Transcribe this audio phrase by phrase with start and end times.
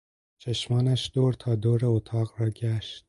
[0.39, 2.99] چشمانش دور تا دور اتاق را گشت.